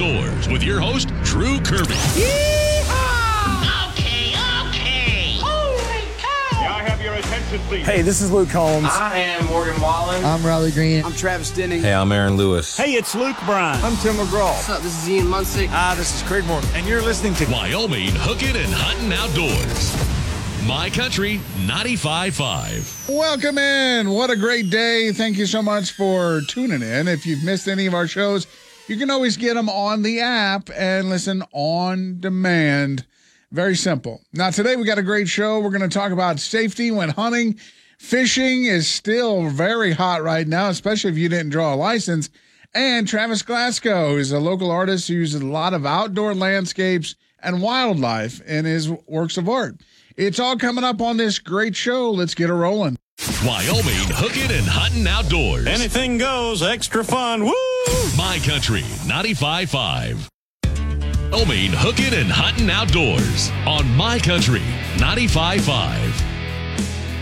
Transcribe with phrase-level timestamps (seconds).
[0.00, 1.92] Outdoors with your host, Drew Kirby.
[3.92, 5.36] Okay, okay.
[5.36, 6.58] Holy cow!
[6.58, 7.84] May I have your attention, please?
[7.84, 8.88] Hey, this is Luke Combs.
[8.88, 10.24] I am Morgan Wallen.
[10.24, 11.04] I'm Riley Green.
[11.04, 11.82] I'm Travis Denning.
[11.82, 12.78] Hey, I'm Aaron Lewis.
[12.78, 13.84] Hey, it's Luke Bryan.
[13.84, 14.54] I'm Tim McGraw.
[14.54, 14.80] What's up?
[14.80, 15.68] This is Ian Munsick.
[15.70, 19.94] Ah, this is Craig Morgan, and you're listening to Wyoming Hooking and Hunting Outdoors.
[20.66, 23.14] My Country 95.5.
[23.14, 24.08] Welcome in.
[24.08, 25.12] What a great day.
[25.12, 27.06] Thank you so much for tuning in.
[27.06, 28.46] If you've missed any of our shows,
[28.90, 33.06] you can always get them on the app and listen on demand.
[33.52, 34.20] Very simple.
[34.32, 35.60] Now, today we got a great show.
[35.60, 37.60] We're going to talk about safety when hunting.
[38.00, 42.30] Fishing is still very hot right now, especially if you didn't draw a license.
[42.74, 47.14] And Travis Glasgow is a local artist who uses a lot of outdoor landscapes
[47.44, 49.76] and wildlife in his works of art.
[50.16, 52.10] It's all coming up on this great show.
[52.10, 52.98] Let's get it rolling.
[53.44, 55.66] Wyoming Hooking and Hunting Outdoors.
[55.66, 57.44] Anything goes, extra fun.
[57.44, 57.52] Woo!
[58.16, 60.28] My Country 95.5.
[61.32, 64.62] Wyoming Hooking and Hunting Outdoors on My Country
[64.96, 66.29] 95.5.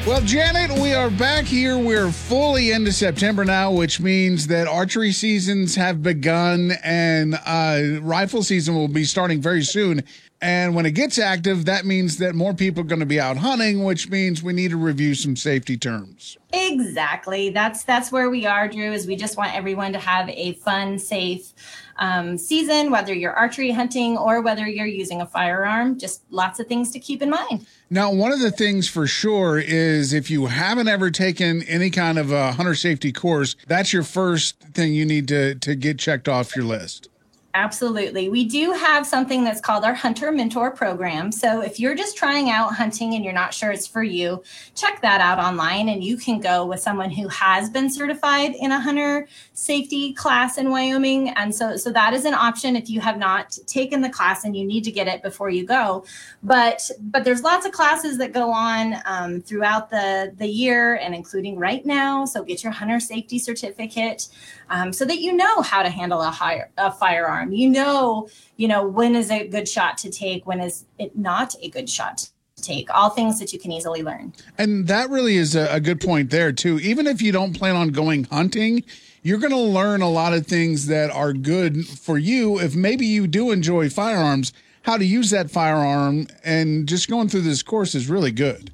[0.08, 1.76] Well, Janet, we are back here.
[1.76, 8.42] We're fully into September now, which means that archery seasons have begun and uh, rifle
[8.42, 10.02] season will be starting very soon.
[10.40, 13.36] And when it gets active, that means that more people are going to be out
[13.36, 16.38] hunting, which means we need to review some safety terms.
[16.54, 17.50] Exactly.
[17.50, 18.92] That's that's where we are, Drew.
[18.92, 21.52] Is we just want everyone to have a fun, safe
[21.98, 25.98] um, season, whether you're archery hunting or whether you're using a firearm.
[25.98, 27.66] Just lots of things to keep in mind.
[27.90, 32.18] Now, one of the things for sure is if you haven't ever taken any kind
[32.18, 36.28] of a hunter safety course, that's your first thing you need to to get checked
[36.28, 37.08] off your list.
[37.54, 38.28] Absolutely.
[38.28, 41.32] We do have something that's called our Hunter Mentor Program.
[41.32, 44.42] So if you're just trying out hunting and you're not sure it's for you,
[44.74, 48.70] check that out online and you can go with someone who has been certified in
[48.70, 51.30] a hunter safety class in Wyoming.
[51.30, 54.54] And so so that is an option if you have not taken the class and
[54.54, 56.04] you need to get it before you go.
[56.42, 61.14] But but there's lots of classes that go on um, throughout the the year and
[61.14, 62.26] including right now.
[62.26, 64.28] So get your hunter safety certificate
[64.70, 67.52] um, so that you know how to handle a, higher, a firearm.
[67.52, 71.54] You know, you know when is a good shot to take, when is it not
[71.62, 72.92] a good shot to take.
[72.94, 74.34] All things that you can easily learn.
[74.58, 76.78] And that really is a, a good point there too.
[76.80, 78.84] Even if you don't plan on going hunting,
[79.22, 82.58] you're going to learn a lot of things that are good for you.
[82.58, 84.52] If maybe you do enjoy firearms,
[84.82, 88.72] how to use that firearm, and just going through this course is really good.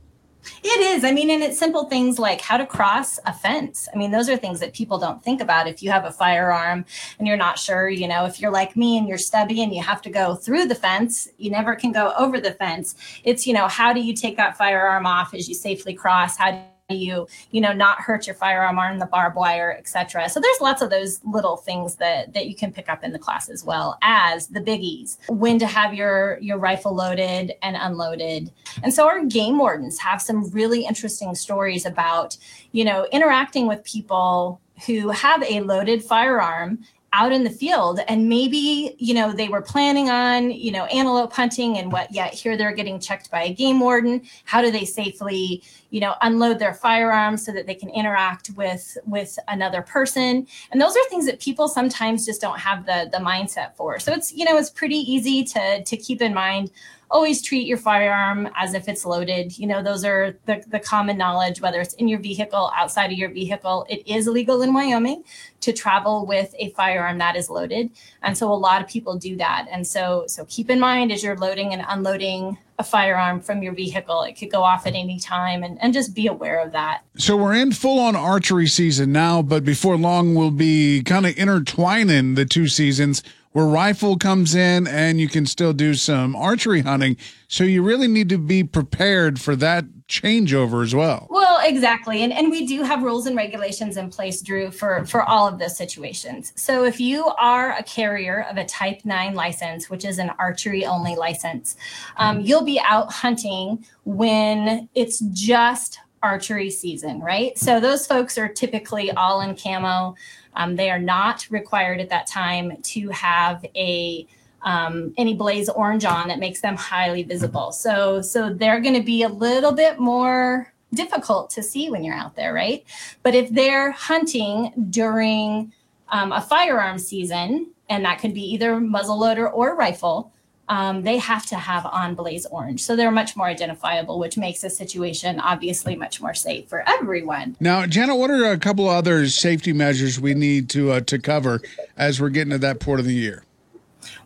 [0.67, 1.05] It is.
[1.05, 3.87] I mean, and it's simple things like how to cross a fence.
[3.93, 5.69] I mean, those are things that people don't think about.
[5.69, 6.87] If you have a firearm
[7.19, 9.83] and you're not sure, you know, if you're like me and you're stubby and you
[9.83, 12.95] have to go through the fence, you never can go over the fence.
[13.25, 16.39] It's, you know, how do you take that firearm off as you safely cross?
[16.39, 16.59] How do
[16.91, 20.83] you you know not hurt your firearm on the barbed wire etc so there's lots
[20.83, 23.97] of those little things that that you can pick up in the class as well
[24.03, 28.53] as the biggies when to have your your rifle loaded and unloaded.
[28.83, 32.37] And so our game wardens have some really interesting stories about
[32.73, 36.81] you know interacting with people who have a loaded firearm
[37.13, 41.33] out in the field and maybe you know they were planning on you know antelope
[41.33, 44.23] hunting and what yet here they're getting checked by a game warden.
[44.45, 45.63] How do they safely
[45.95, 50.81] you know unload their firearms so that they can interact with with another person and
[50.81, 54.33] those are things that people sometimes just don't have the the mindset for so it's
[54.33, 56.73] you know it's pretty easy to to keep in mind
[57.11, 59.57] always treat your firearm as if it's loaded.
[59.57, 63.19] You know, those are the, the common knowledge, whether it's in your vehicle, outside of
[63.19, 63.87] your vehicle.
[63.89, 65.23] It is illegal in Wyoming
[65.61, 67.91] to travel with a firearm that is loaded.
[68.23, 69.67] And so a lot of people do that.
[69.71, 73.73] And so so keep in mind as you're loading and unloading a firearm from your
[73.73, 77.03] vehicle, it could go off at any time and, and just be aware of that.
[77.17, 81.37] So we're in full on archery season now, but before long we'll be kind of
[81.37, 83.23] intertwining the two seasons
[83.55, 87.17] where rifle comes in and you can still do some archery hunting.
[87.47, 91.29] So you really need to be prepared for that changeover as well.
[91.31, 92.23] Well, exactly.
[92.23, 95.61] And and we do have rules and regulations in place, Drew, for for all of
[95.61, 96.53] those situations.
[96.57, 100.85] So if you are a carrier of a type 9 license, which is an archery
[100.85, 101.77] only license,
[102.17, 107.57] um, you'll be out hunting when it's just archery season, right?
[107.59, 110.17] So those folks are typically all in camo.
[110.57, 114.27] Um, they are not required at that time to have a
[114.63, 117.71] um, any blaze orange on that makes them highly visible.
[117.73, 122.15] So so they're going to be a little bit more difficult to see when you're
[122.15, 122.85] out there, right?
[123.23, 125.73] But if they're hunting during
[126.09, 130.33] um, a firearm season, and that could be either muzzleloader or rifle,
[130.69, 132.83] um, they have to have on blaze orange.
[132.83, 137.57] So they're much more identifiable, which makes the situation obviously much more safe for everyone.
[137.61, 141.61] Now, Janet, what are a couple other safety measures we need to uh, to cover
[141.97, 143.45] as we're getting to that port of the year?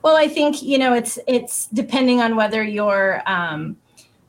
[0.02, 3.76] Well, I think you know it's it's depending on whether you're um,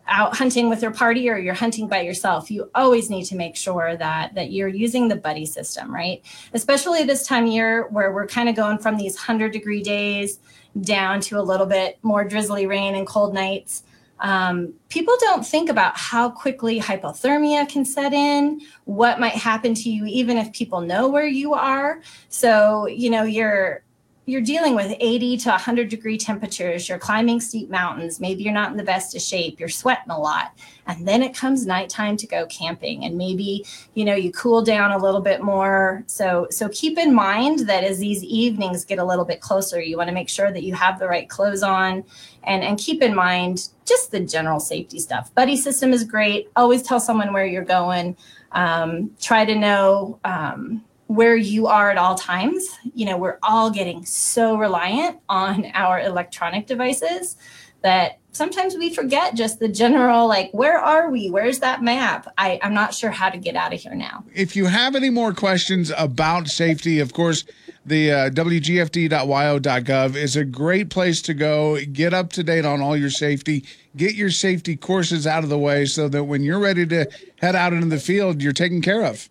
[0.10, 2.52] out hunting with your party or you're hunting by yourself.
[2.52, 6.24] You always need to make sure that that you're using the buddy system, right?
[6.54, 10.40] Especially this time of year where we're kind of going from these hundred degree days
[10.82, 13.84] down to a little bit more drizzly rain and cold nights.
[14.22, 19.90] Um, people don't think about how quickly hypothermia can set in, what might happen to
[19.90, 22.02] you, even if people know where you are.
[22.28, 23.84] So, you know, you're
[24.30, 28.72] you're dealing with 80 to 100 degree temperatures, you're climbing steep mountains, maybe you're not
[28.72, 30.54] in the best of shape, you're sweating a lot.
[30.88, 34.92] And then it comes nighttime to go camping and maybe, you know, you cool down
[34.92, 36.04] a little bit more.
[36.08, 39.98] So so keep in mind that as these evenings get a little bit closer, you
[39.98, 42.04] want to make sure that you have the right clothes on
[42.44, 45.34] and and keep in mind just the general safety stuff.
[45.36, 46.50] Buddy system is great.
[46.56, 48.16] Always tell someone where you're going.
[48.52, 52.70] Um, try to know um, where you are at all times.
[52.94, 57.36] You know, we're all getting so reliant on our electronic devices
[57.82, 62.60] that sometimes we forget just the general like where are we where's that map I,
[62.62, 65.34] i'm not sure how to get out of here now If you have any more
[65.34, 67.46] questions about safety, of course,
[67.86, 71.80] the uh, wgfd.wyo.gov is a great place to go.
[71.92, 73.66] Get up to date on all your safety.
[73.96, 77.56] Get your safety courses out of the way so that when you're ready to head
[77.56, 79.28] out into the field, you're taken care of.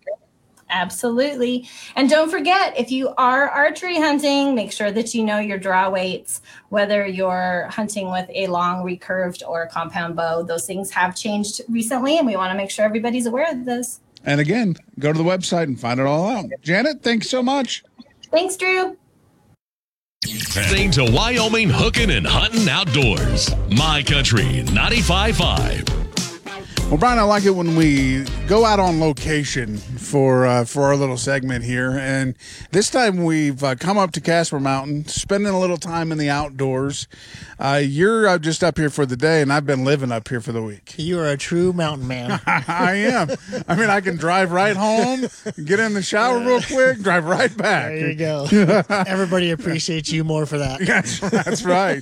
[0.69, 1.67] Absolutely.
[1.95, 5.89] And don't forget, if you are archery hunting, make sure that you know your draw
[5.89, 10.43] weights, whether you're hunting with a long recurved or a compound bow.
[10.43, 13.99] Those things have changed recently, and we want to make sure everybody's aware of this.
[14.25, 16.45] And again, go to the website and find it all out.
[16.61, 17.83] Janet, thanks so much.
[18.31, 18.97] Thanks, Drew.
[20.25, 23.49] Listening to Wyoming hooking and hunting outdoors.
[23.69, 25.98] My country 95.5.
[26.89, 30.95] Well, Brian, I like it when we go out on location for uh, for our
[30.95, 32.33] little segment here, and
[32.71, 36.31] this time we've uh, come up to Casper Mountain, spending a little time in the
[36.31, 37.07] outdoors.
[37.59, 40.41] Uh, you're uh, just up here for the day, and I've been living up here
[40.41, 40.95] for the week.
[40.97, 42.41] You are a true mountain man.
[42.47, 43.29] I am.
[43.67, 45.27] I mean, I can drive right home,
[45.63, 47.89] get in the shower real quick, drive right back.
[47.89, 48.47] There you go.
[48.89, 50.79] Everybody appreciates you more for that.
[50.89, 52.01] That's, that's right.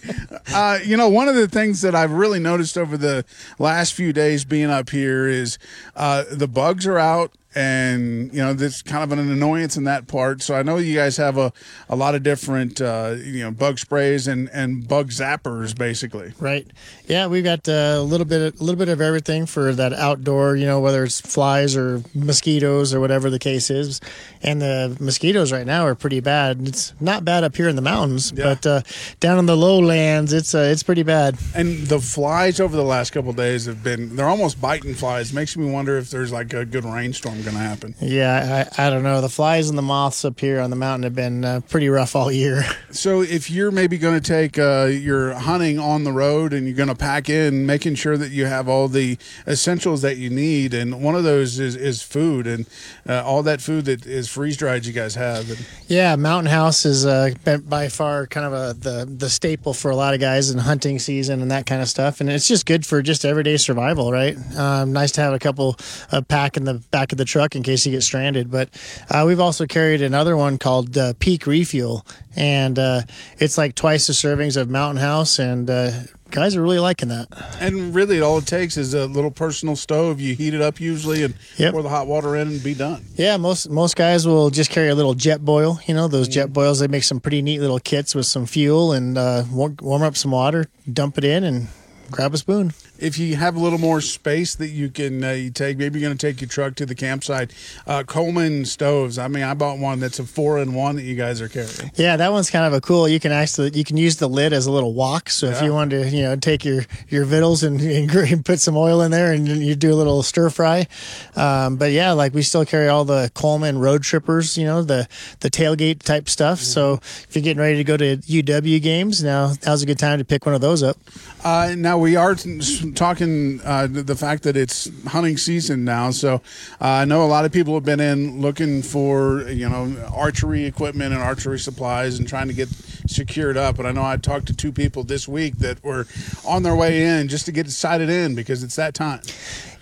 [0.53, 3.25] Uh, you know, one of the things that I've really noticed over the
[3.59, 5.57] last few days being up here is
[5.95, 7.33] uh, the bugs are out.
[7.62, 10.44] And you know, there's kind of an annoyance in that part.
[10.44, 11.51] So I know you guys have a,
[11.89, 16.33] a lot of different uh, you know bug sprays and, and bug zappers, basically.
[16.39, 16.68] Right.
[17.07, 20.56] Yeah, we've got uh, a little bit, a little bit of everything for that outdoor.
[20.56, 24.01] You know, whether it's flies or mosquitoes or whatever the case is.
[24.44, 26.68] And the mosquitoes right now are pretty bad.
[26.68, 28.44] It's not bad up here in the mountains, Yeah.
[28.54, 28.81] but uh,
[29.19, 31.38] down in the lowlands, it's uh, it's pretty bad.
[31.56, 35.33] And the flies over the last couple of days have been they're almost biting flies.
[35.33, 37.95] Makes me wonder if there's like a good rainstorm going to happen.
[38.01, 39.21] Yeah, I, I don't know.
[39.21, 42.15] The flies and the moths up here on the mountain have been uh, pretty rough
[42.15, 42.63] all year.
[42.89, 46.75] So if you're maybe going to take uh, your hunting on the road and you're
[46.75, 50.73] going to pack in, making sure that you have all the essentials that you need,
[50.73, 52.65] and one of those is, is food and
[53.07, 55.49] uh, all that food that is freeze dried you guys have.
[55.49, 59.73] And Yeah, Mountain House is uh, been by far kind of a the the staple
[59.73, 62.47] for a lot of guys in hunting season and that kind of stuff, and it's
[62.47, 64.35] just good for just everyday survival, right?
[64.57, 65.77] Um, nice to have a couple
[66.11, 68.49] uh, pack in the back of the truck in case you get stranded.
[68.51, 68.69] But
[69.09, 73.01] uh, we've also carried another one called uh, Peak Refuel, and uh,
[73.39, 75.91] it's like twice the servings of Mountain House, and uh,
[76.31, 77.27] guys are really liking that.
[77.59, 80.19] and really, all it takes is a little personal stove.
[80.19, 81.73] You heat it up usually and Yep.
[81.73, 83.03] pour the hot water in and be done.
[83.15, 85.87] Yeah, most most guys will just carry a little Jetboil.
[85.87, 89.17] You know, those Jetboils they make some pretty neat little kits with some fuel and
[89.17, 91.67] uh, warm up some water, dump it in, and
[92.11, 92.73] grab a spoon.
[92.99, 96.07] If you have a little more space that you can uh, you take, maybe you're
[96.09, 97.54] going to take your truck to the campsite.
[97.85, 99.18] Uh, Coleman stoves.
[99.18, 101.92] I mean, I bought one that's a four in one that you guys are carrying.
[101.95, 103.07] Yeah, that one's kind of a cool.
[103.07, 105.30] You can actually you can use the lid as a little wok.
[105.30, 108.75] So if you want to, you know, take your your vittles and, and put some
[108.77, 110.87] oil in there and you do a little stir fry.
[111.35, 114.57] Um, but yeah, like we still carry all the Coleman road trippers.
[114.57, 115.07] You know, the
[115.39, 116.59] the tailgate type stuff.
[116.59, 120.19] So if you're getting ready to go to UW games, now now's a good time
[120.19, 120.97] to pick one of those up.
[121.44, 122.59] Uh, now we are t-
[122.94, 126.35] talking uh, the fact that it's hunting season now, so
[126.81, 130.65] uh, I know a lot of people have been in looking for you know archery
[130.65, 132.69] equipment and archery supplies and trying to get
[133.07, 133.79] secured up.
[133.79, 136.07] And I know I talked to two people this week that were
[136.45, 139.21] on their way in just to get sighted in because it's that time.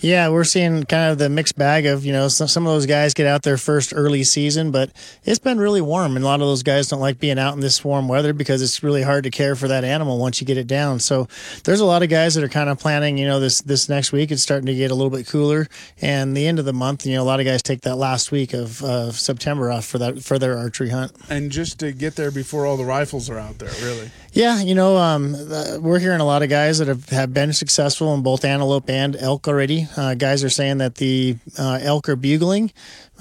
[0.06, 2.86] Yeah, we're seeing kind of the mixed bag of, you know, some, some of those
[2.86, 4.92] guys get out their first early season, but
[5.24, 6.16] it's been really warm.
[6.16, 8.62] And a lot of those guys don't like being out in this warm weather because
[8.62, 11.00] it's really hard to care for that animal once you get it down.
[11.00, 11.28] So
[11.64, 14.12] there's a lot of guys that are kind of planning, you know, this, this next
[14.12, 14.30] week.
[14.30, 15.68] It's starting to get a little bit cooler.
[16.04, 18.32] And the end of the month, you know, a lot of guys take that last
[18.32, 21.14] week of uh, September off for that, for their archery hunt.
[21.32, 24.12] And just to get there before all the rifles are out there, really.
[24.34, 27.54] Yeah, you know, um, uh, we're hearing a lot of guys that have, have been
[27.54, 29.88] successful in both antelope and elk already.
[29.96, 32.72] Uh, guys are saying that the uh, elk are bugling.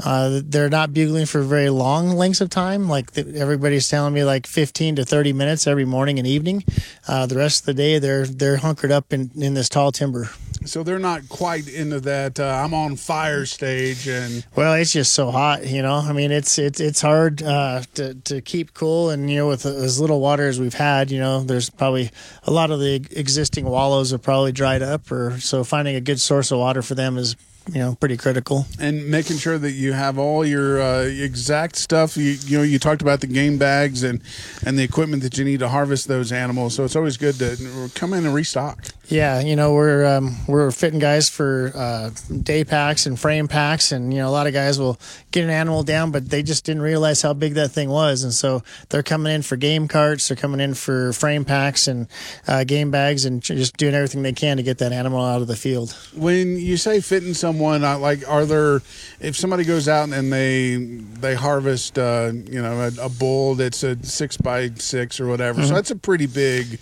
[0.02, 2.88] Uh, they're not bugling for very long lengths of time.
[2.88, 6.64] Like the, everybody's telling me, like 15 to 30 minutes every morning and evening.
[7.06, 10.30] Uh, the rest of the day, they're they're hunkered up in, in this tall timber.
[10.64, 12.40] So they're not quite into that.
[12.40, 15.96] Uh, I'm on fire stage, and Well, it's just so hot, you know.
[15.96, 19.66] I mean, it's it's it's hard uh, to to keep cool, and you know, with
[19.66, 22.10] as little water as we've had, you know, there's probably
[22.44, 26.20] a lot of the existing wallows are probably dried up, or so finding a good
[26.20, 27.37] source water for them is
[27.73, 28.66] you know pretty critical.
[28.78, 32.16] and making sure that you have all your uh, exact stuff.
[32.16, 34.20] You you know you talked about the game bags and
[34.66, 36.75] and the equipment that you need to harvest those animals.
[36.75, 38.84] So it's always good to come in and restock.
[39.08, 42.11] Yeah, you know, we're um, we're fitting guys for uh,
[42.42, 44.99] day packs and frame packs, and you know, a lot of guys will
[45.30, 48.32] get an animal down, but they just didn't realize how big that thing was, and
[48.32, 52.08] so they're coming in for game carts, they're coming in for frame packs and
[52.49, 55.49] uh, game bags, and just doing everything they can to get that animal out of
[55.49, 55.92] the field.
[56.14, 58.76] When you say fitting someone, like are there
[59.20, 63.82] if somebody goes out and they they harvest uh, you know a, a bull that's
[63.82, 66.78] a six by six or whatever, so that's a pretty big.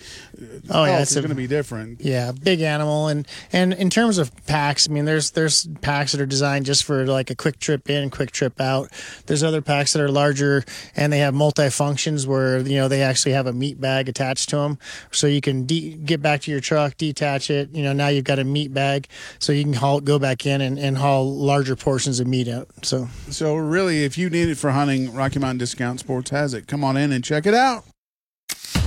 [0.71, 2.01] Oh, yeah, it's going to be different.
[2.01, 6.21] Yeah, big animal, and and in terms of packs, I mean, there's there's packs that
[6.21, 8.91] are designed just for like a quick trip in, quick trip out.
[9.27, 10.65] There's other packs that are larger,
[10.97, 14.49] and they have multi functions where you know they actually have a meat bag attached
[14.51, 14.79] to them,
[15.11, 17.71] so you can de- get back to your truck, detach it.
[17.73, 19.09] You know, now you've got a meat bag,
[19.39, 22.69] so you can haul go back in and, and haul larger portions of meat out.
[22.83, 26.67] So So really, if you need it for hunting, Rocky Mountain Discount Sports has it.
[26.67, 27.85] Come on in and check it out.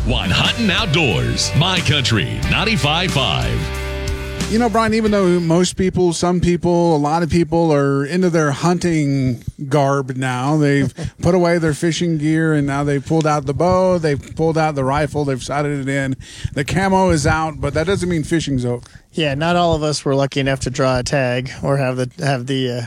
[0.07, 4.51] One Hunting Outdoors, My Country 95.5.
[4.51, 8.29] You know, Brian, even though most people, some people, a lot of people are into
[8.29, 10.93] their hunting garb now, they've
[11.23, 14.75] put away their fishing gear and now they've pulled out the bow, they've pulled out
[14.75, 16.15] the rifle, they've sighted it in.
[16.53, 18.85] The camo is out, but that doesn't mean fishing's over.
[19.15, 22.11] Yeah, not all of us were lucky enough to draw a tag or have the
[22.23, 22.81] have the uh,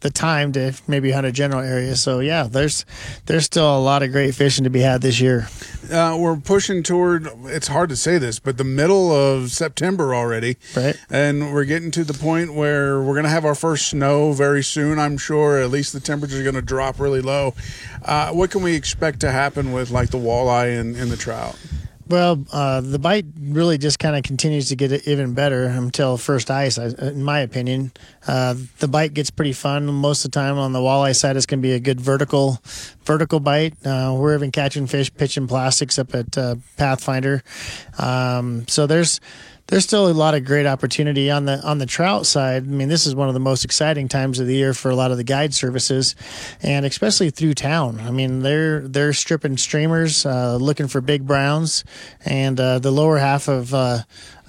[0.00, 1.96] the time to maybe hunt a general area.
[1.96, 2.86] So yeah, there's
[3.26, 5.48] there's still a lot of great fishing to be had this year.
[5.90, 10.56] Uh, we're pushing toward, it's hard to say this, but the middle of September already.
[10.76, 10.96] Right.
[11.10, 14.62] And we're getting to the point where we're going to have our first snow very
[14.62, 15.58] soon, I'm sure.
[15.58, 17.54] At least the temperatures are going to drop really low.
[18.04, 21.58] Uh, what can we expect to happen with like the walleye and, and the trout?
[22.12, 26.50] Well, uh, the bite really just kind of continues to get even better until first
[26.50, 27.90] ice, in my opinion.
[28.28, 30.58] Uh, the bite gets pretty fun most of the time.
[30.58, 32.60] On the walleye side, it's going to be a good vertical,
[33.06, 33.72] vertical bite.
[33.82, 37.42] Uh, we're even catching fish pitching plastics up at uh, Pathfinder.
[37.98, 39.18] Um, so there's
[39.72, 42.64] there's still a lot of great opportunity on the on the trout side.
[42.64, 44.94] I mean, this is one of the most exciting times of the year for a
[44.94, 46.14] lot of the guide services,
[46.60, 47.98] and especially through town.
[48.00, 51.84] I mean, they're they're stripping streamers, uh, looking for big browns,
[52.22, 54.00] and uh, the lower half of uh,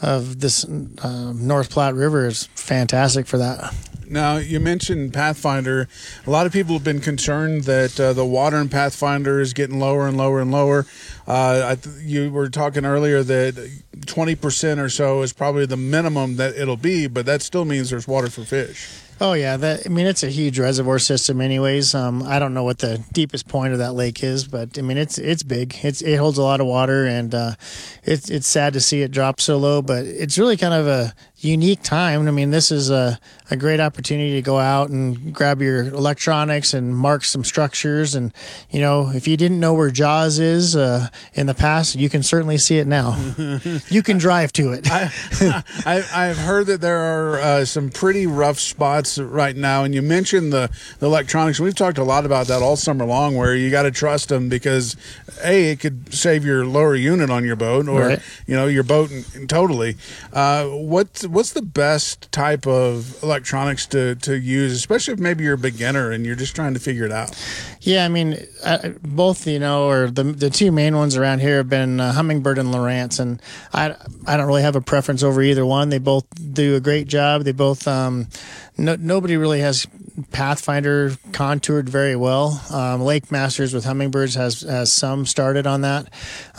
[0.02, 3.74] of this uh, North Platte River is fantastic for that.
[4.10, 5.88] Now, you mentioned Pathfinder.
[6.28, 9.80] A lot of people have been concerned that uh, the water in Pathfinder is getting
[9.80, 10.86] lower and lower and lower.
[11.26, 13.72] Uh, th- you were talking earlier that
[14.04, 18.08] 20% or so is probably the minimum that it'll be, but that still means there's
[18.08, 18.90] water for fish.
[19.22, 21.40] Oh yeah, that I mean it's a huge reservoir system.
[21.40, 24.82] Anyways, um, I don't know what the deepest point of that lake is, but I
[24.82, 25.78] mean it's it's big.
[25.84, 27.52] It's it holds a lot of water, and uh,
[28.04, 29.82] it's it's sad to see it drop so low.
[29.82, 32.28] But it's really kind of a unique time.
[32.28, 33.20] I mean, this is a,
[33.52, 38.16] a great opportunity to go out and grab your electronics and mark some structures.
[38.16, 38.32] And
[38.70, 42.24] you know, if you didn't know where Jaws is uh, in the past, you can
[42.24, 43.18] certainly see it now.
[43.90, 44.88] you can drive to it.
[44.92, 50.02] I, I've heard that there are uh, some pretty rough spots right now, and you
[50.02, 50.70] mentioned the,
[51.00, 51.60] the electronics.
[51.60, 54.50] We've talked a lot about that all summer long, where you got to trust them
[54.50, 54.96] because
[55.44, 58.20] a it could save your lower unit on your boat, or Right.
[58.48, 59.96] you know your boat in, in totally.
[60.32, 65.56] Uh, what what's the best type of electronics to to use, especially if maybe you're
[65.56, 67.36] a beginner and you're just trying to figure it out?
[67.82, 71.58] Yeah, I mean, I, both you know, or the the two main ones around here
[71.58, 73.42] have been uh, Humminbird and Lowrance, and
[73.74, 75.90] I I don't really have a preference over either one.
[75.90, 77.44] They both do a great job.
[77.44, 78.28] They both um,
[78.78, 79.88] no, nobody really has
[80.32, 82.62] Pathfinder contoured very well.
[82.70, 86.08] Um, Lake Masters with Humminbirds has has some started on that,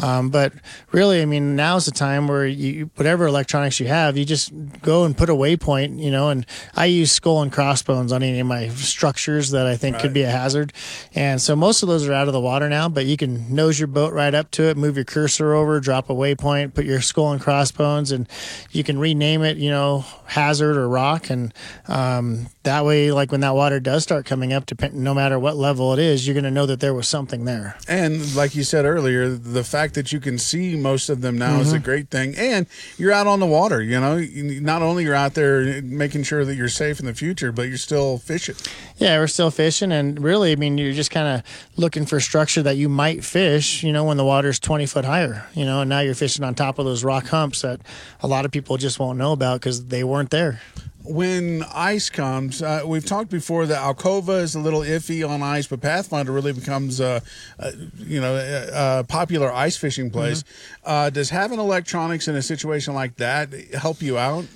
[0.01, 0.53] um, but
[0.91, 5.05] really, I mean, now's the time where you whatever electronics you have, you just go
[5.05, 6.03] and put a waypoint.
[6.03, 6.45] You know, and
[6.75, 10.23] I use skull and crossbones on any of my structures that I think could be
[10.23, 10.73] a hazard,
[11.15, 12.89] and so most of those are out of the water now.
[12.89, 16.11] But you can nose your boat right up to it, move your cursor over, drop
[16.11, 18.29] a waypoint, put your skull and crossbones, and
[18.73, 19.59] you can rename it.
[19.59, 21.55] You know, hazard or rock, and
[21.87, 25.57] um, that way, like when that water does start coming up, depend, no matter what
[25.57, 27.77] level it is, you're going to know that there was something there.
[27.87, 31.61] And like you said earlier, the fact that you can see most of them now
[31.61, 31.85] is a mm-hmm.
[31.85, 32.35] great thing.
[32.37, 34.19] And you're out on the water, you know,
[34.61, 37.77] not only you're out there making sure that you're safe in the future, but you're
[37.77, 38.57] still fishing.
[38.97, 42.63] Yeah, we're still fishing, and really, I mean, you're just kind of looking for structure
[42.63, 45.89] that you might fish, you know, when the water's 20 foot higher, you know, and
[45.89, 47.81] now you're fishing on top of those rock humps that
[48.21, 50.61] a lot of people just won't know about because they weren't there.
[51.05, 55.67] When ice comes, uh, we've talked before that Alcova is a little iffy on ice,
[55.67, 57.21] but Pathfinder really becomes a,
[57.59, 60.45] a you know a, a popular ice fishing place.
[60.83, 64.47] Uh, does having electronics in a situation like that help you out?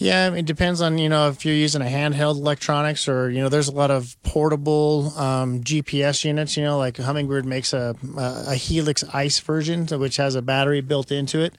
[0.00, 3.48] Yeah, it depends on you know if you're using a handheld electronics or you know
[3.48, 6.56] there's a lot of portable um, GPS units.
[6.56, 11.10] You know, like Humminbird makes a a Helix Ice version, which has a battery built
[11.10, 11.56] into it,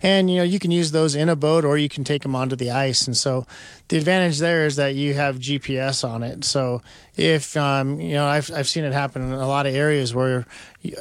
[0.00, 2.36] and you know you can use those in a boat or you can take them
[2.36, 3.08] onto the ice.
[3.08, 3.48] And so
[3.88, 6.44] the advantage there is that you have GPS on it.
[6.44, 6.82] So
[7.16, 10.46] if um, you know I've I've seen it happen in a lot of areas where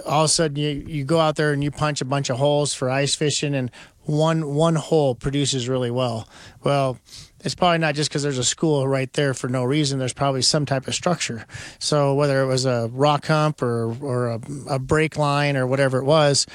[0.08, 2.38] all of a sudden you you go out there and you punch a bunch of
[2.38, 3.70] holes for ice fishing and
[4.12, 6.27] one one hole produces really well.
[6.63, 6.98] Well,
[7.44, 9.98] it's probably not just because there's a school right there for no reason.
[10.00, 11.46] There's probably some type of structure.
[11.80, 15.98] So whether it was a rock hump or or a, a break line or whatever
[15.98, 16.46] it was,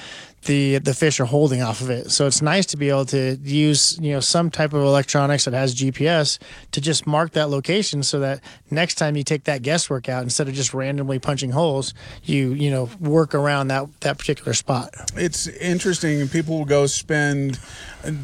[0.46, 2.10] the the fish are holding off of it.
[2.10, 5.54] So it's nice to be able to use you know some type of electronics that
[5.54, 6.38] has GPS
[6.72, 10.48] to just mark that location so that next time you take that guesswork out instead
[10.48, 11.92] of just randomly punching holes,
[12.24, 14.94] you you know work around that that particular spot.
[15.16, 16.26] it's interesting.
[16.28, 17.58] People will go spend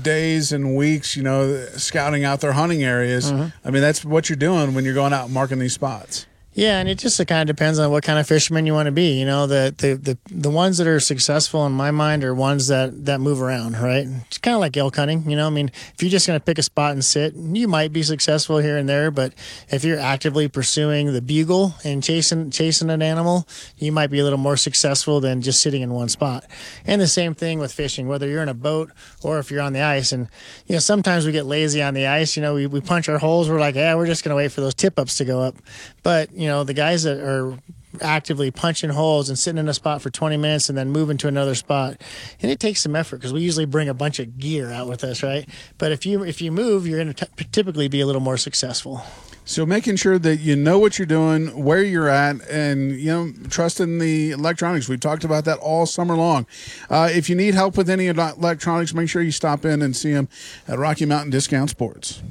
[0.02, 3.32] days and weeks, you know, scouting out their hunting areas.
[3.32, 3.66] Mm-hmm.
[3.66, 6.26] I mean, that's what you're doing when you're going out marking these spots.
[6.54, 8.92] Yeah, and it just kind of depends on what kind of fisherman you want to
[8.92, 9.18] be.
[9.18, 12.68] You know, the the the, the ones that are successful in my mind are ones
[12.68, 14.06] that that move around, right?
[14.26, 15.30] It's kind of like elk hunting.
[15.30, 17.68] You know, I mean, if you're just going to pick a spot and sit, you
[17.68, 19.32] might be successful here and there, but
[19.70, 23.48] if you're actively pursuing the bugle and chasing chasing an animal,
[23.78, 26.44] you might be a little more successful than just sitting in one spot.
[26.84, 28.90] And the same thing with fishing, whether you're in a boat
[29.22, 30.12] or if you're on the ice.
[30.12, 30.28] And
[30.66, 32.36] you know, sometimes we get lazy on the ice.
[32.36, 33.48] You know, we we punch our holes.
[33.48, 35.56] We're like, yeah, we're just going to wait for those tip ups to go up.
[36.02, 37.56] But you know, the guys that are
[38.00, 41.28] actively punching holes and sitting in a spot for 20 minutes and then moving to
[41.28, 42.00] another spot
[42.40, 45.04] and it takes some effort because we usually bring a bunch of gear out with
[45.04, 48.22] us right but if you if you move you're going to typically be a little
[48.22, 49.04] more successful
[49.44, 53.32] So making sure that you know what you're doing, where you're at, and you know,
[53.50, 54.88] trusting the electronics.
[54.88, 56.46] We've talked about that all summer long.
[56.88, 60.12] Uh, if you need help with any electronics, make sure you stop in and see
[60.12, 60.28] them
[60.68, 62.22] at Rocky Mountain Discount Sports.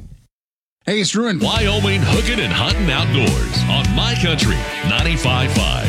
[0.84, 1.38] Hey, it's Ruin.
[1.38, 4.56] Wyoming hooking and hunting outdoors on My Country
[4.90, 5.86] 95.5.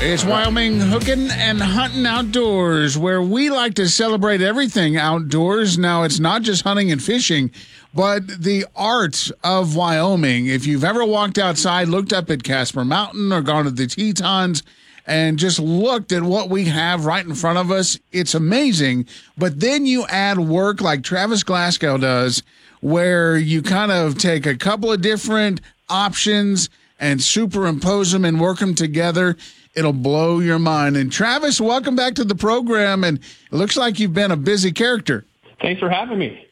[0.00, 5.78] It's Wyoming hooking and hunting outdoors, where we like to celebrate everything outdoors.
[5.78, 7.50] Now, it's not just hunting and fishing,
[7.92, 10.46] but the art of Wyoming.
[10.46, 14.62] If you've ever walked outside, looked up at Casper Mountain, or gone to the Tetons,
[15.06, 19.06] and just looked at what we have right in front of us, it's amazing.
[19.36, 22.44] But then you add work like Travis Glasgow does,
[22.80, 28.58] where you kind of take a couple of different options and superimpose them and work
[28.58, 29.36] them together.
[29.74, 30.96] It'll blow your mind.
[30.96, 33.04] And Travis, welcome back to the program.
[33.04, 35.24] And it looks like you've been a busy character.
[35.60, 36.44] Thanks for having me.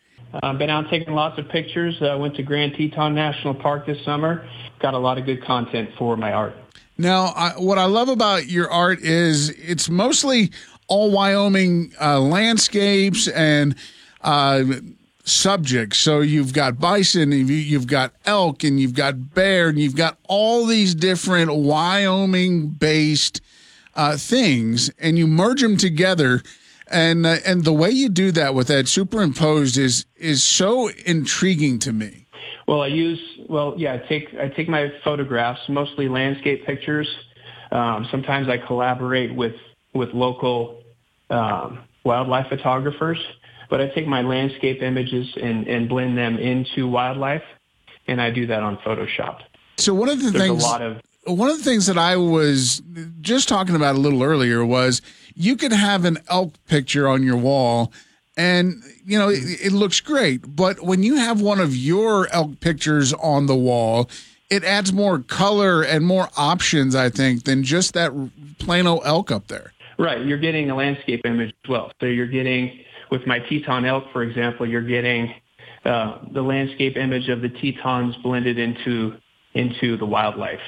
[0.43, 1.97] I've been out taking lots of pictures.
[2.03, 4.47] I went to Grand Teton National Park this summer.
[4.81, 6.55] Got a lot of good content for my art.
[6.99, 10.51] Now, I, what I love about your art is it's mostly
[10.89, 13.77] all Wyoming uh, landscapes and
[14.23, 14.65] uh,
[15.27, 15.99] subjects.
[15.99, 20.65] So you've got bison, you've got elk, and you've got bear, and you've got all
[20.67, 23.41] these different Wyoming-based
[23.95, 26.43] uh, things, and you merge them together.
[26.89, 31.81] And uh, and the way you do that with that superimposed is is so intriguing
[31.81, 32.27] to me.
[32.69, 33.95] Well, I use well, yeah.
[33.95, 37.09] I take I take my photographs, mostly landscape pictures.
[37.73, 39.57] Um, sometimes I collaborate with
[39.95, 40.83] with local
[41.31, 43.19] um, wildlife photographers,
[43.71, 47.43] but I take my landscape images and, and blend them into wildlife,
[48.07, 49.41] and I do that on Photoshop.
[49.79, 52.17] So one of the There's things a lot of one of the things that I
[52.17, 52.81] was
[53.21, 55.03] just talking about a little earlier was
[55.35, 57.93] you could have an elk picture on your wall
[58.37, 62.61] and you know it, it looks great but when you have one of your elk
[62.61, 64.09] pictures on the wall
[64.51, 68.13] it adds more color and more options, I think, than just that
[68.59, 69.73] plain old elk up there.
[69.99, 70.25] Right.
[70.25, 71.91] You're getting a landscape image as well.
[72.01, 75.35] So you're getting, with my Teton elk, for example, you're getting
[75.85, 79.17] uh, the landscape image of the Tetons blended into
[79.55, 80.61] into the wildlife.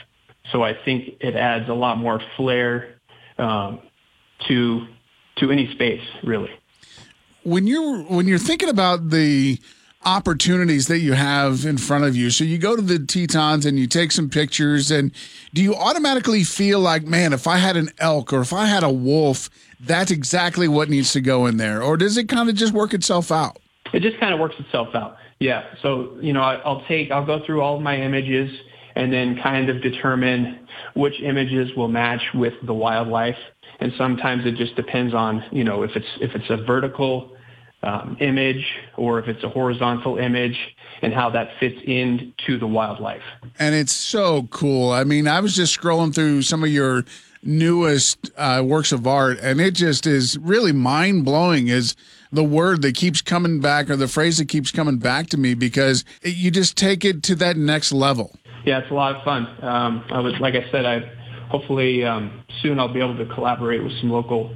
[0.52, 2.94] So I think it adds a lot more flair
[3.38, 3.80] um,
[4.46, 4.86] to
[5.36, 6.50] to any space, really.
[7.42, 9.58] When you're when you're thinking about the
[10.04, 12.30] opportunities that you have in front of you.
[12.30, 15.10] So you go to the Tetons and you take some pictures and
[15.52, 18.84] do you automatically feel like, man, if I had an elk or if I had
[18.84, 21.82] a wolf, that's exactly what needs to go in there?
[21.82, 23.58] Or does it kind of just work itself out?
[23.92, 25.16] It just kind of works itself out.
[25.40, 25.64] Yeah.
[25.82, 28.50] So, you know, I, I'll take, I'll go through all of my images
[28.96, 33.38] and then kind of determine which images will match with the wildlife.
[33.80, 37.36] And sometimes it just depends on, you know, if it's, if it's a vertical
[37.84, 40.58] um, image or if it's a horizontal image
[41.00, 43.22] and how that fits into the wildlife.
[43.60, 44.90] And it's so cool.
[44.90, 47.04] I mean, I was just scrolling through some of your
[47.42, 51.68] newest uh, works of art, and it just is really mind blowing.
[51.68, 51.94] Is
[52.30, 55.54] the word that keeps coming back or the phrase that keeps coming back to me
[55.54, 58.36] because it, you just take it to that next level.
[58.64, 59.46] Yeah, it's a lot of fun.
[59.62, 61.00] Um, I was, like I said, I
[61.48, 64.54] hopefully um, soon I'll be able to collaborate with some local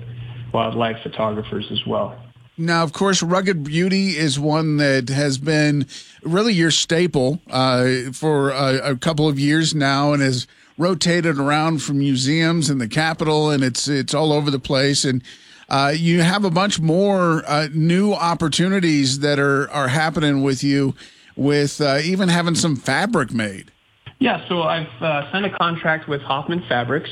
[0.53, 2.19] wildlife photographers as well.
[2.59, 5.87] Now, of course, Rugged Beauty is one that has been
[6.23, 10.47] really your staple uh, for a, a, couple of years now, and has
[10.79, 15.05] rotated around from museums in the capital, and it's it's all over the place.
[15.05, 15.23] And
[15.69, 20.95] uh, you have a bunch more uh, new opportunities that are are happening with you,
[21.37, 23.71] with uh, even having some fabric made.
[24.19, 27.11] Yeah, so I've uh, signed a contract with Hoffman Fabrics,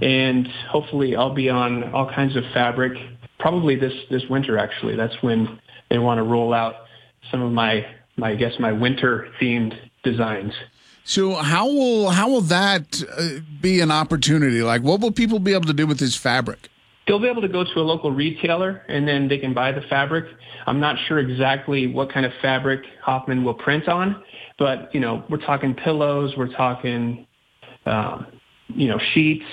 [0.00, 2.96] and hopefully I'll be on all kinds of fabric
[3.38, 4.96] probably this this winter actually.
[4.96, 6.74] That's when they want to roll out
[7.30, 10.54] some of my my I guess my winter themed designs.
[11.04, 14.62] So how will how will that uh, be an opportunity?
[14.62, 16.68] Like, what will people be able to do with this fabric?
[17.06, 19.82] They'll be able to go to a local retailer and then they can buy the
[19.82, 20.24] fabric.
[20.66, 24.20] I'm not sure exactly what kind of fabric Hoffman will print on,
[24.58, 27.24] but you know, we're talking pillows, we're talking,
[27.84, 28.26] um,
[28.66, 29.44] you know, sheets,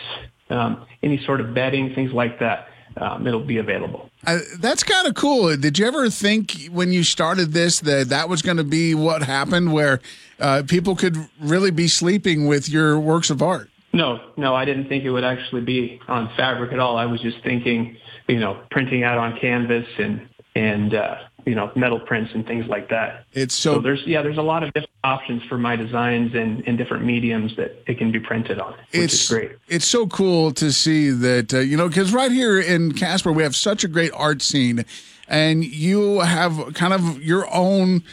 [0.49, 4.09] um, any sort of bedding, things like that um, it'll be available.
[4.25, 5.55] Uh, that's kind of cool.
[5.57, 9.23] Did you ever think when you started this that that was going to be what
[9.23, 9.99] happened, where
[10.39, 13.69] uh, people could really be sleeping with your works of art?
[13.93, 16.97] No, no, I didn't think it would actually be on fabric at all.
[16.97, 17.95] I was just thinking,
[18.27, 22.67] you know, printing out on canvas and and uh, you know metal prints and things
[22.67, 23.25] like that.
[23.33, 26.61] It's so, so, there's yeah there's a lot of different options for my designs and,
[26.61, 29.51] in different mediums that it can be printed on, which it's, is great.
[29.67, 33.43] It's so cool to see that uh, you know because right here in Casper we
[33.43, 34.85] have such a great art scene,
[35.27, 38.03] and you have kind of your own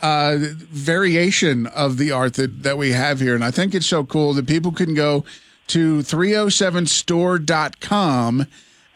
[0.00, 3.34] uh, variation of the art that, that we have here.
[3.34, 5.24] And I think it's so cool that people can go
[5.68, 8.46] to 307store.com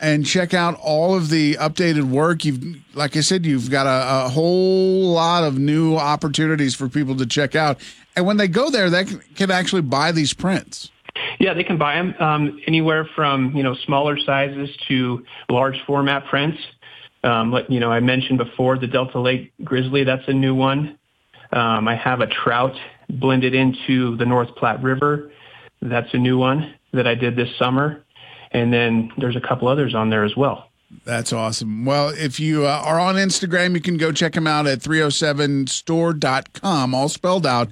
[0.02, 2.44] and check out all of the updated work.
[2.44, 2.60] You've,
[2.94, 7.24] like I said, you've got a, a, whole lot of new opportunities for people to
[7.24, 7.78] check out.
[8.16, 10.90] And when they go there, they can, can actually buy these prints.
[11.38, 16.26] Yeah, they can buy them um, anywhere from you know smaller sizes to large format
[16.26, 16.58] prints.
[17.22, 20.04] Um, you know, I mentioned before the Delta Lake Grizzly.
[20.04, 20.98] That's a new one.
[21.52, 22.74] Um, I have a trout
[23.08, 25.30] blended into the North Platte River.
[25.80, 28.04] That's a new one that I did this summer.
[28.52, 30.68] And then there's a couple others on there as well.
[31.04, 31.84] That's awesome.
[31.84, 36.94] Well, if you uh, are on Instagram, you can go check them out at 307store.com,
[36.94, 37.70] all spelled out,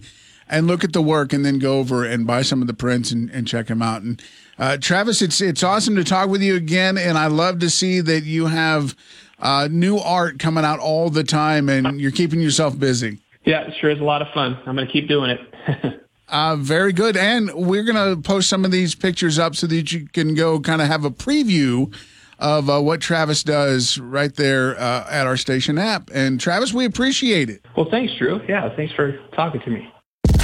[0.48, 3.12] and look at the work and then go over and buy some of the prints
[3.12, 4.02] and, and check them out.
[4.02, 4.20] And
[4.58, 8.00] uh, Travis, it's it's awesome to talk with you again, and I love to see
[8.00, 8.96] that you have
[9.38, 13.18] uh, new art coming out all the time, and you're keeping yourself busy.
[13.44, 14.58] Yeah, it sure is a lot of fun.
[14.66, 16.00] I'm going to keep doing it.
[16.30, 17.16] Uh, very good.
[17.16, 20.60] And we're going to post some of these pictures up so that you can go
[20.60, 21.94] kind of have a preview
[22.38, 26.10] of uh, what Travis does right there uh, at our station app.
[26.12, 27.66] And Travis, we appreciate it.
[27.76, 28.40] Well, thanks, Drew.
[28.48, 29.92] Yeah, thanks for talking to me.